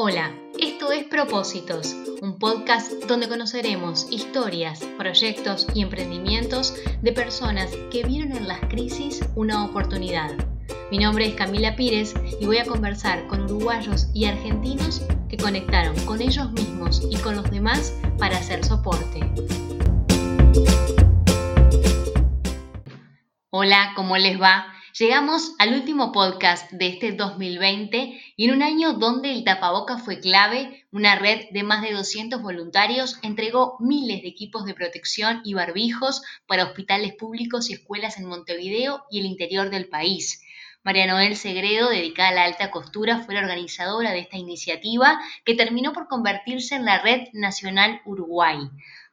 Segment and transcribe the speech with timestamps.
[0.00, 8.04] Hola, esto es Propósitos, un podcast donde conoceremos historias, proyectos y emprendimientos de personas que
[8.04, 10.36] vieron en las crisis una oportunidad.
[10.92, 15.98] Mi nombre es Camila Pírez y voy a conversar con uruguayos y argentinos que conectaron
[16.06, 19.28] con ellos mismos y con los demás para hacer soporte.
[23.50, 24.77] Hola, ¿cómo les va?
[24.98, 30.18] Llegamos al último podcast de este 2020 y en un año donde el tapaboca fue
[30.18, 35.54] clave, una red de más de 200 voluntarios entregó miles de equipos de protección y
[35.54, 40.42] barbijos para hospitales públicos y escuelas en Montevideo y el interior del país.
[40.82, 45.54] María Noel Segredo, dedicada a la alta costura, fue la organizadora de esta iniciativa que
[45.54, 48.58] terminó por convertirse en la Red Nacional Uruguay.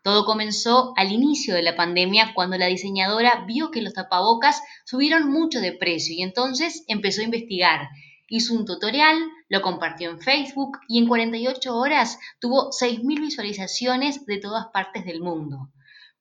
[0.05, 5.31] Todo comenzó al inicio de la pandemia cuando la diseñadora vio que los tapabocas subieron
[5.31, 7.90] mucho de precio y entonces empezó a investigar.
[8.30, 9.18] Hizo un tutorial,
[9.50, 15.22] lo compartió en Facebook y en 48 horas tuvo 6.000 visualizaciones de todas partes del
[15.22, 15.72] mundo.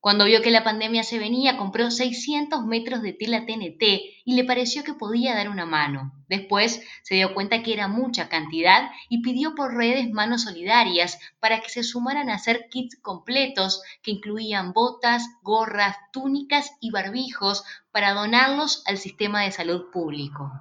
[0.05, 3.83] Cuando vio que la pandemia se venía, compró 600 metros de tela TNT
[4.27, 6.13] y le pareció que podía dar una mano.
[6.29, 11.63] Después se dio cuenta que era mucha cantidad y pidió por redes manos solidarias para
[11.63, 18.13] que se sumaran a hacer kits completos que incluían botas, gorras, túnicas y barbijos para
[18.13, 20.53] donarlos al sistema de salud público.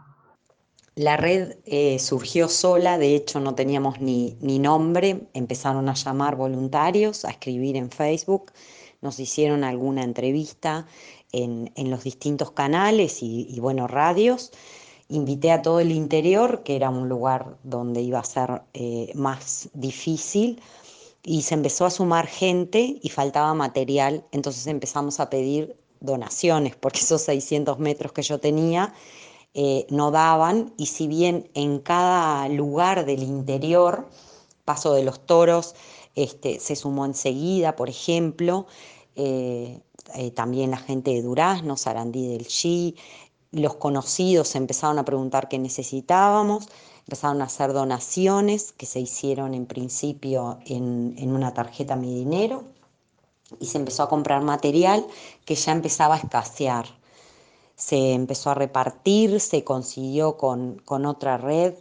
[0.95, 6.37] La red eh, surgió sola, de hecho no teníamos ni, ni nombre, empezaron a llamar
[6.37, 8.53] voluntarios, a escribir en Facebook
[9.03, 10.87] nos hicieron alguna entrevista
[11.31, 14.51] en, los distintos canales y, bueno, radios.
[15.09, 19.69] Invité a todo el interior, que era un lugar donde iba a ser eh, más
[19.73, 20.61] difícil,
[21.21, 26.99] y se empezó a sumar gente y faltaba material, entonces empezamos a pedir donaciones, porque
[26.99, 28.93] esos 600 metros que yo tenía
[29.53, 34.09] eh, no daban, y si bien en cada lugar del interior,
[34.65, 35.75] Paso de los Toros,
[36.15, 38.67] este, se sumó enseguida, por ejemplo,
[39.15, 39.81] eh,
[40.15, 42.95] eh, también la gente de Durazno, Sarandí del Chi,
[43.51, 46.67] los conocidos empezaron a preguntar qué necesitábamos,
[46.99, 52.63] empezaron a hacer donaciones que se hicieron en principio en, una tarjeta Mi Dinero
[53.59, 55.05] y se empezó a comprar material
[55.45, 56.85] que ya empezaba a escasear.
[57.75, 61.75] Se empezó a repartir, se consiguió con, con otra red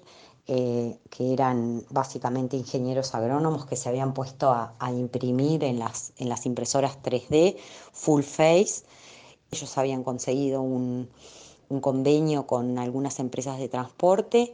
[0.48, 6.28] eh, que eran básicamente ingenieros agrónomos que se habían puesto a, imprimir en las, en
[6.28, 7.56] las impresoras 3D
[7.92, 8.82] full face.
[9.53, 11.08] Ellos habían conseguido un,
[11.80, 14.53] convenio con algunas empresas de transporte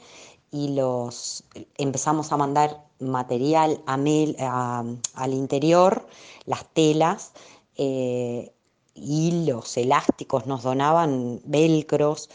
[0.52, 1.44] y los
[1.78, 6.06] empezamos a mandar material al interior,
[6.44, 7.32] las telas
[7.76, 8.52] eh,
[8.94, 12.28] y los elásticos nos donaban velcros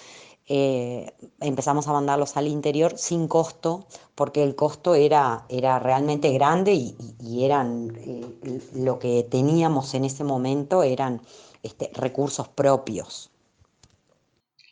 [0.47, 6.73] eh, empezamos a mandarlos al interior sin costo, porque el costo era, era realmente grande
[6.73, 11.21] y, eran eh, lo que teníamos en ese momento eran
[11.63, 13.29] este, recursos propios.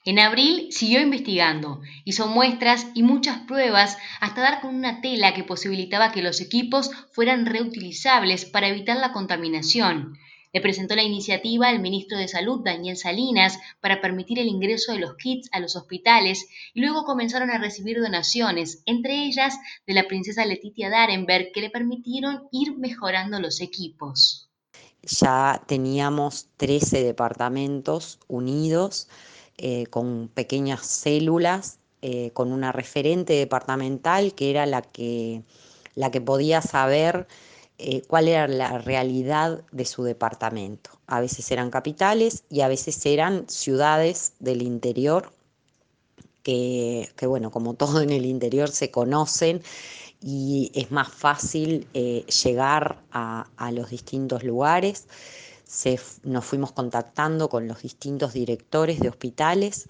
[0.03, 5.43] En abril siguió investigando, hizo muestras y muchas pruebas hasta dar con una tela que
[5.43, 10.17] posibilitaba que los equipos fueran reutilizables para evitar la contaminación.
[10.53, 14.99] Le presentó la iniciativa al ministro de Salud, Daniel Salinas, para permitir el ingreso de
[14.99, 19.57] los kits a los hospitales y luego comenzaron a recibir donaciones, entre ellas
[19.87, 24.49] de la princesa Letitia Darenberg, que le permitieron ir mejorando los equipos.
[25.03, 29.07] Ya teníamos 13 departamentos unidos
[29.57, 35.43] eh, con pequeñas células, eh, con una referente departamental que era la que,
[35.95, 37.27] la que podía saber
[37.83, 40.91] eh, cuál era la realidad de su departamento.
[41.07, 45.33] A veces eran capitales y a veces eran ciudades del interior,
[46.43, 49.63] que, bueno, como todo en el interior se conocen
[50.21, 55.07] y es más fácil eh, llegar a, los distintos lugares.
[56.23, 59.87] nos fuimos contactando con los distintos directores de hospitales.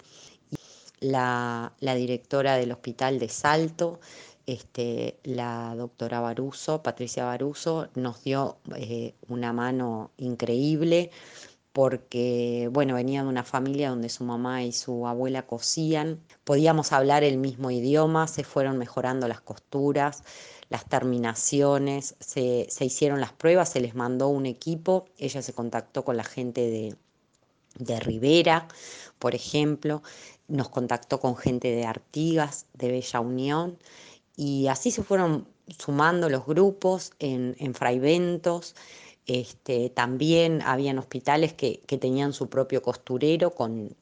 [1.00, 3.98] La, la directora del hospital de Salto
[4.46, 11.10] este, la doctora Baruso, Patricia Baruso, nos dio eh, una mano increíble
[11.72, 17.24] porque, bueno, venía de una familia donde su mamá y su abuela cosían, podíamos hablar
[17.24, 20.22] el mismo idioma, se fueron mejorando las costuras,
[20.68, 26.04] las terminaciones, se, se hicieron las pruebas, se les mandó un equipo, ella se contactó
[26.04, 26.96] con la gente de,
[27.78, 28.68] de Rivera,
[29.18, 30.02] por ejemplo,
[30.48, 33.78] nos contactó con gente de Artigas, de Bella Unión,
[34.36, 35.46] y así se fueron
[35.78, 38.74] sumando los grupos en, en fraiventos.
[39.26, 43.96] Este, también habían hospitales que, tenían su propio costurero con,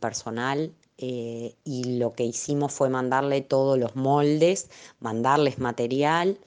[0.00, 4.70] personal eh, y lo que hicimos fue mandarle todos los moldes,
[5.00, 6.38] mandarles material.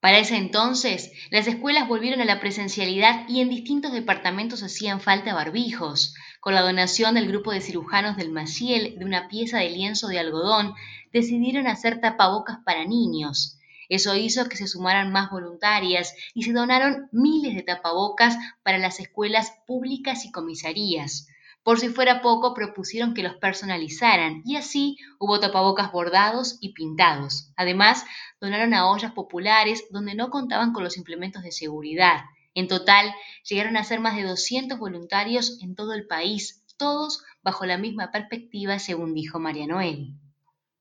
[0.00, 5.34] Para ese entonces, las escuelas volvieron a la presencialidad y en distintos departamentos hacían falta
[5.34, 6.14] barbijos.
[6.40, 10.18] Con la donación del grupo de cirujanos del Maciel de una pieza de lienzo de
[10.18, 10.74] algodón,
[11.12, 13.58] decidieron hacer tapabocas para niños.
[13.90, 19.00] Eso hizo que se sumaran más voluntarias y se donaron miles de tapabocas para las
[19.00, 21.26] escuelas públicas y comisarías.
[21.62, 27.52] Por si fuera poco, propusieron que los personalizaran y así hubo tapabocas bordados y pintados.
[27.56, 28.04] Además,
[28.40, 32.20] donaron a ollas populares donde no contaban con los implementos de seguridad.
[32.54, 33.14] En total,
[33.48, 38.10] llegaron a ser más de 200 voluntarios en todo el país, todos bajo la misma
[38.10, 40.14] perspectiva, según dijo María Noel.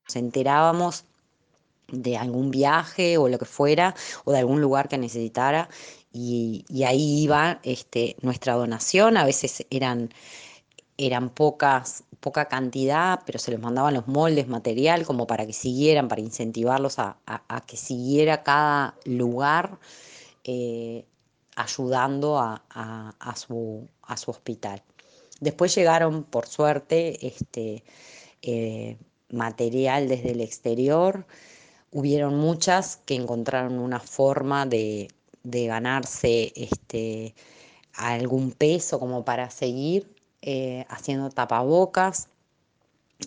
[0.08, 1.04] Nos enterábamos
[1.92, 5.70] de algún viaje o lo que fuera, o de algún lugar que necesitara,
[6.12, 10.10] y, ahí iba este, nuestra donación, a veces eran
[11.00, 16.10] eran pocas, poca cantidad, pero se les mandaban los moldes, material, como para que siguieran,
[16.10, 17.18] para incentivarlos a,
[17.66, 19.80] que siguiera cada lugar
[20.44, 21.06] eh,
[21.56, 22.62] ayudando a,
[23.38, 24.84] su, a, su, hospital.
[25.40, 27.86] Después llegaron, por suerte, este,
[28.42, 28.98] eh,
[29.30, 31.26] material desde el exterior.
[31.92, 35.08] Hubieron muchas que encontraron una forma de,
[35.44, 37.36] de ganarse este,
[37.94, 42.30] algún peso como para seguir eh, haciendo tapabocas.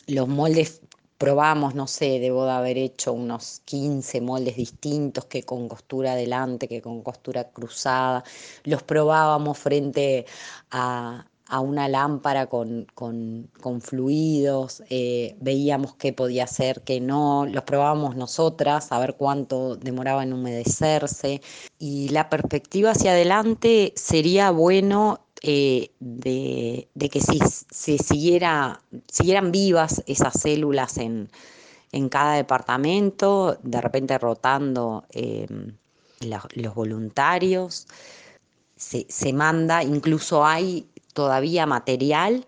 [0.07, 0.81] Los moldes
[1.23, 6.67] probamos, no sé, debo de haber hecho unos 15 moldes distintos, que con costura adelante,
[6.67, 8.25] que con costura cruzada.
[8.65, 10.27] Los probábamos frente
[10.73, 11.25] a,
[11.61, 12.89] una lámpara con,
[13.83, 20.25] fluidos, eh, veíamos qué podía hacer, qué no, los probábamos nosotras, a ver cuánto demoraba
[20.25, 21.41] en humedecerse.
[21.79, 30.03] Y la perspectiva hacia adelante sería bueno eh, de, que si se siguiera, siguieran vivas
[30.07, 31.29] esas células en,
[32.11, 35.77] cada departamento, de repente rotando em,
[36.21, 37.87] los voluntarios,
[38.77, 42.47] se, manda, incluso hay todavía material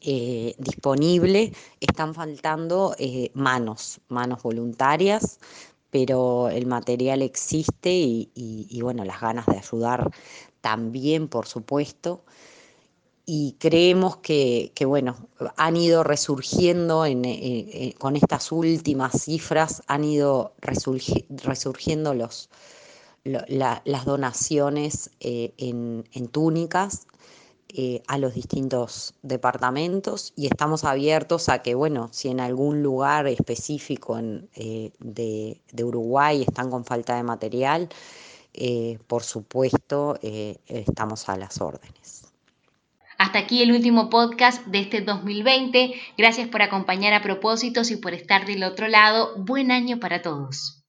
[0.00, 5.38] eh, disponible, están faltando eh, manos, manos voluntarias,
[5.90, 10.10] pero el material existe y, bueno, las ganas de ayudar
[10.62, 12.22] también, por supuesto,
[13.24, 20.54] y creemos que, bueno, han ido resurgiendo eh, eh, con estas últimas cifras, han ido
[20.60, 22.50] resurgiendo los,
[23.24, 27.06] las donaciones eh, en, túnicas
[28.06, 34.16] a los distintos departamentos y estamos abiertos a que, bueno, si en algún lugar específico
[34.16, 34.92] de,
[35.72, 37.88] de Uruguay están con falta de material,
[38.54, 42.32] eh, por supuesto, eh, estamos a las órdenes.
[43.18, 45.94] Hasta aquí el último podcast de este 2020.
[46.18, 49.36] Gracias por acompañar a propósitos y por estar del otro lado.
[49.36, 50.81] Buen año para todos.